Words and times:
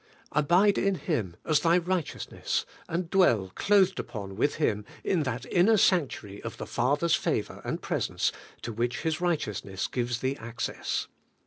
Abide 0.31 0.79
in 0.79 0.95
Him 0.95 1.35
as 1.45 1.59
thy 1.59 1.77
righteousness, 1.77 2.65
and 2.89 3.07
dwell 3.11 3.51
clothed 3.53 3.99
upon 3.99 4.35
with 4.35 4.55
Him 4.55 4.83
in 5.03 5.21
that 5.21 5.45
inner 5.51 5.77
sanctuary 5.77 6.41
of 6.41 6.57
the 6.57 6.65
Father's 6.65 7.13
favour 7.13 7.61
and 7.63 7.83
presence 7.83 8.31
to 8.63 8.73
which 8.73 9.01
His 9.01 9.21
righteousness 9.21 9.85
gives 9.85 10.21
thee 10.21 10.37
access. 10.37 11.07